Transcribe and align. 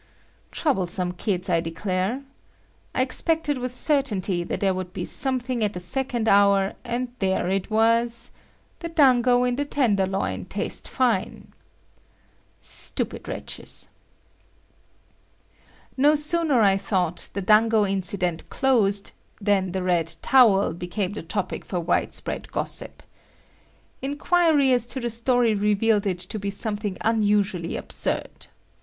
Troublesome 0.51 1.11
kids! 1.11 1.47
I 1.47 1.61
declare. 1.61 2.23
I 2.95 3.03
expected 3.03 3.59
with 3.59 3.75
certainty 3.75 4.43
that 4.43 4.59
there 4.59 4.73
would 4.73 4.93
be 4.93 5.05
something 5.05 5.63
at 5.63 5.73
the 5.73 5.79
second 5.79 6.27
hour, 6.27 6.73
and 6.83 7.09
there 7.19 7.47
it 7.49 7.69
was; 7.69 8.31
"The 8.79 8.89
dango 8.89 9.43
in 9.43 9.57
the 9.57 9.63
tenderloin 9.65 10.45
taste 10.45 10.87
fine." 10.87 11.53
Stupid 12.61 13.27
wretches! 13.27 13.89
No 15.95 16.15
sooner 16.15 16.63
I 16.63 16.77
thought 16.77 17.29
the 17.35 17.41
dango 17.43 17.85
incident 17.85 18.49
closed 18.49 19.11
than 19.39 19.71
the 19.71 19.83
red 19.83 20.15
towel 20.23 20.73
became 20.73 21.13
the 21.13 21.21
topic 21.21 21.63
for 21.63 21.79
widespread 21.79 22.51
gossip. 22.51 23.03
Inquiry 24.01 24.73
as 24.73 24.87
to 24.87 24.99
the 24.99 25.11
story 25.11 25.53
revealed 25.53 26.07
it 26.07 26.17
to 26.17 26.39
be 26.39 26.49
something 26.49 26.97
unusually 27.01 27.75
absurd. 27.75 28.47